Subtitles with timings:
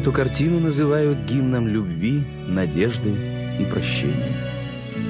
[0.00, 3.10] Эту картину называют гимном любви, надежды
[3.60, 4.32] и прощения.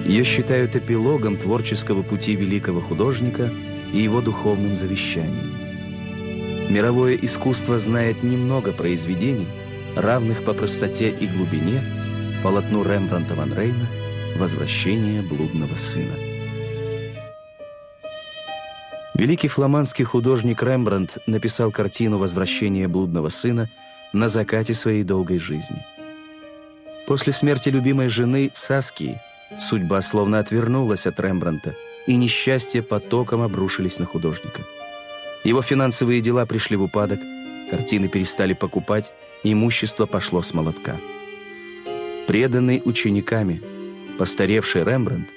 [0.04, 3.52] Ее считают эпилогом творческого пути великого художника
[3.92, 5.54] и его духовным завещанием.
[6.70, 9.46] Мировое искусство знает немного произведений,
[9.94, 11.84] равных по простоте и глубине
[12.42, 13.86] полотну Рембранта ван Рейна
[14.38, 16.16] «Возвращение блудного сына».
[19.14, 23.70] Великий фламандский художник Рембрандт написал картину «Возвращение блудного сына»
[24.12, 25.84] на закате своей долгой жизни.
[27.06, 29.18] После смерти любимой жены Саски
[29.58, 31.74] судьба словно отвернулась от Рембранта,
[32.06, 34.62] и несчастья потоком обрушились на художника.
[35.44, 37.20] Его финансовые дела пришли в упадок,
[37.70, 40.98] картины перестали покупать, имущество пошло с молотка.
[42.26, 43.60] Преданный учениками,
[44.18, 45.28] постаревший Рембрандт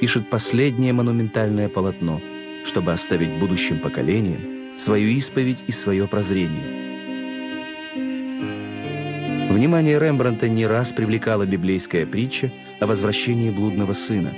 [0.00, 2.20] пишет последнее монументальное полотно,
[2.64, 6.77] чтобы оставить будущим поколениям свою исповедь и свое прозрение–
[9.58, 14.32] Внимание Рембранта не раз привлекала библейская притча о возвращении блудного сына.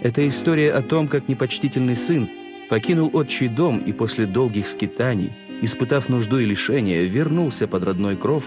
[0.00, 2.30] Это история о том, как непочтительный сын
[2.70, 8.44] покинул отчий дом и после долгих скитаний, испытав нужду и лишение, вернулся под родной кров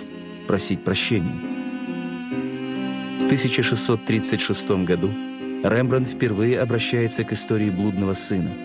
[0.47, 1.39] просить прощения.
[3.21, 5.09] В 1636 году
[5.63, 8.55] Рембрандт впервые обращается к истории блудного сына,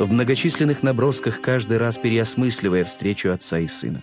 [0.00, 4.02] в многочисленных набросках каждый раз переосмысливая встречу отца и сына.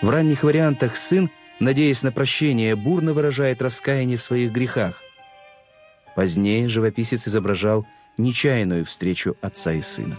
[0.00, 1.28] В ранних вариантах сын–
[1.62, 5.00] надеясь на прощение, бурно выражает раскаяние в своих грехах.
[6.16, 7.86] Позднее живописец изображал
[8.18, 10.18] нечаянную встречу отца и сына.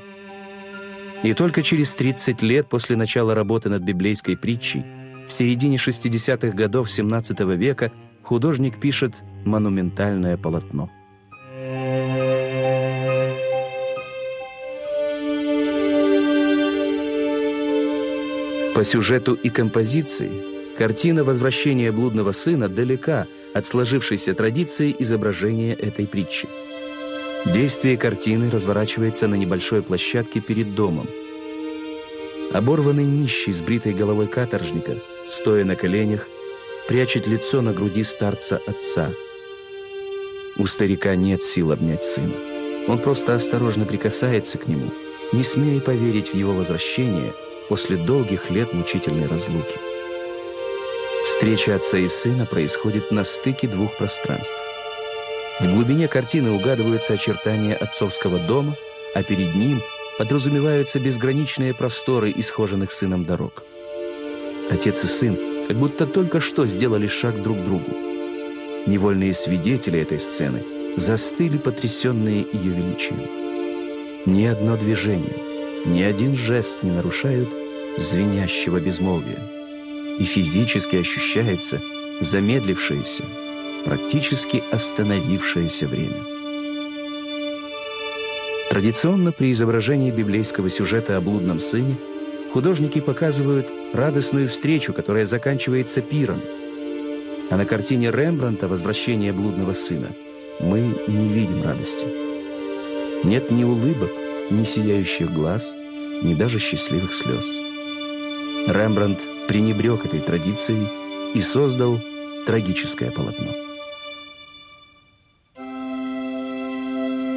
[1.21, 4.85] И только через 30 лет после начала работы над библейской притчей,
[5.27, 7.91] в середине 60-х годов XVII века,
[8.23, 9.13] художник пишет
[9.45, 10.89] монументальное полотно.
[18.73, 20.52] По сюжету и композиции
[20.83, 26.49] Картина «Возвращение блудного сына» далека от сложившейся традиции изображения этой притчи.
[27.45, 31.07] Действие картины разворачивается на небольшой площадке перед домом.
[32.51, 36.27] Оборванный нищий с бритой головой каторжника, стоя на коленях,
[36.89, 39.09] прячет лицо на груди старца отца.
[40.57, 42.33] У старика нет сил обнять сына.
[42.89, 44.91] Он просто осторожно прикасается к нему,
[45.31, 47.31] не смея поверить в его возвращение
[47.69, 49.92] после долгих лет мучительной разлуки.
[51.43, 54.55] Встреча отца и сына происходит на стыке двух пространств.
[55.59, 58.77] В глубине картины угадываются очертания отцовского дома,
[59.13, 59.81] а перед ним
[60.17, 63.61] подразумеваются безграничные просторы исхоженных сыном дорог.
[64.71, 65.37] Отец и сын
[65.67, 67.91] как будто только что сделали шаг друг к другу.
[68.87, 70.63] Невольные свидетели этой сцены
[70.95, 74.23] застыли, потрясенные ее величием.
[74.25, 75.35] Ни одно движение,
[75.85, 77.49] ни один жест не нарушают
[77.97, 79.39] звенящего безмолвия
[80.19, 81.81] и физически ощущается
[82.21, 83.23] замедлившееся,
[83.85, 86.17] практически остановившееся время.
[88.69, 91.95] Традиционно при изображении библейского сюжета о блудном сыне
[92.51, 96.41] художники показывают радостную встречу, которая заканчивается пиром.
[97.49, 100.09] А на картине Рембранта «Возвращение блудного сына»
[100.59, 102.05] мы не видим радости.
[103.23, 104.11] Нет ни улыбок,
[104.49, 105.75] ни сияющих глаз,
[106.23, 107.45] ни даже счастливых слез.
[108.67, 110.87] Рембрандт пренебрег этой традицией
[111.33, 111.99] и создал
[112.45, 113.51] трагическое полотно.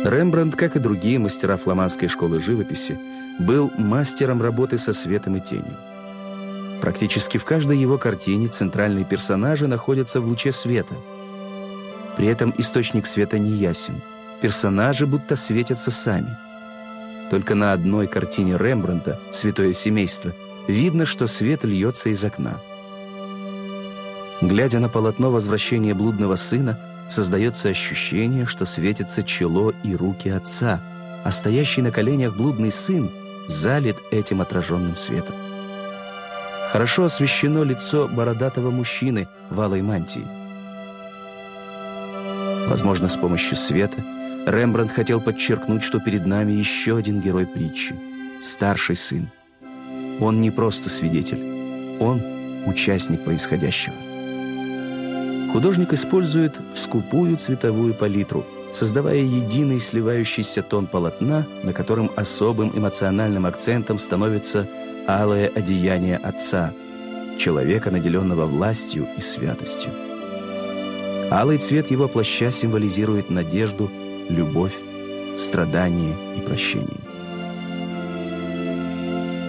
[0.05, 2.97] Рембрандт, как и другие мастера фламандской школы живописи,
[3.41, 5.77] был мастером работы со светом и тенью.
[6.81, 10.95] Практически в каждой его картине центральные персонажи находятся в луче света.
[12.17, 14.01] При этом источник света не ясен.
[14.41, 16.37] Персонажи будто светятся сами.
[17.31, 20.33] Только на одной картине Рембрандта «Святое семейство»
[20.67, 22.59] Видно, что свет льется из окна.
[24.41, 26.79] Глядя на полотно возвращения блудного сына,
[27.09, 30.81] создается ощущение, что светится чело и руки отца,
[31.25, 33.11] а стоящий на коленях блудный сын
[33.49, 35.35] залит этим отраженным светом.
[36.73, 40.27] Хорошо освещено лицо бородатого мужчины в алой мантии.
[42.69, 44.03] Возможно, с помощью света
[44.47, 47.95] Рембрандт хотел подчеркнуть, что перед нами еще один герой притчи–
[48.43, 49.31] старший сын,
[50.21, 51.41] он не просто свидетель,
[52.01, 52.21] он
[52.67, 53.95] участник происходящего.
[55.53, 63.99] Художник использует скупую цветовую палитру, создавая единый сливающийся тон полотна, на котором особым эмоциональным акцентом
[63.99, 64.69] становится
[65.07, 66.73] алое одеяние отца,
[67.39, 69.91] человека, наделенного властью и святостью.
[71.31, 73.91] Алый цвет его плаща символизирует надежду,
[74.29, 74.75] любовь,
[75.39, 77.06] страдание и прощение.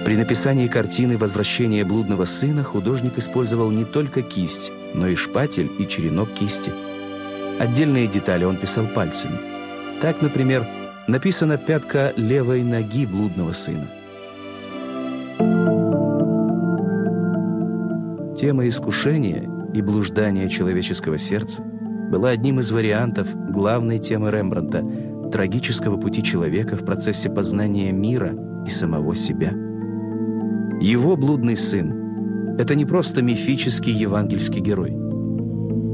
[0.08, 5.86] При написании картины «Возвращение блудного сына» художник использовал не только кисть, но и шпатель и
[5.86, 6.72] черенок кисти.
[7.60, 9.38] Отдельные детали он писал пальцами.
[10.02, 10.66] Так, например,
[11.10, 13.90] написана пятка левой ноги блудного сына.
[18.38, 19.44] Тема искушения
[19.74, 21.64] и блуждания человеческого сердца
[22.10, 24.90] была одним из вариантов главной темы Рембрандта–
[25.34, 28.34] трагического пути человека в процессе познания мира
[28.66, 29.67] и самого себя.
[30.80, 34.96] Его блудный сын– это не просто мифический евангельский герой.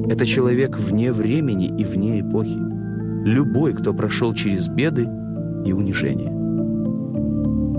[0.09, 2.59] Это человек вне времени и вне эпохи.
[3.23, 5.07] Любой, кто прошел через беды
[5.65, 6.31] и унижение.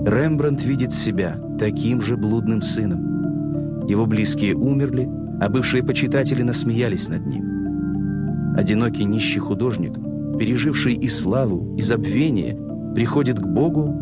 [0.06, 3.86] Рембрандт видит себя таким же блудным сыном.
[3.86, 5.06] Его близкие умерли,
[5.42, 8.54] а бывшие почитатели насмеялись над ним.
[8.56, 9.92] Одинокий нищий художник,
[10.38, 12.58] переживший и славу, и забвение,
[12.94, 13.94] приходит к Богу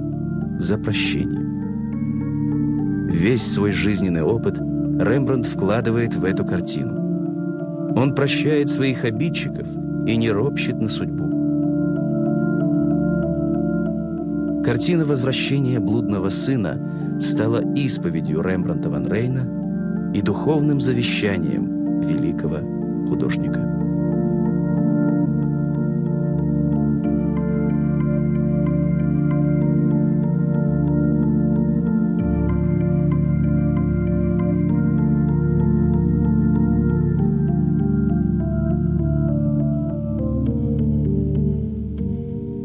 [0.58, 1.51] за прощением.
[3.12, 7.92] Весь свой жизненный опыт Рембрандт вкладывает в эту картину.
[7.94, 9.68] Он прощает своих обидчиков
[10.06, 11.22] и не ропщет на судьбу.
[14.64, 16.80] Картина «Возвращение блудного сына»
[17.20, 22.58] стала исповедью Рембрандта ван Рейна и духовным завещанием великого
[23.08, 23.60] художника.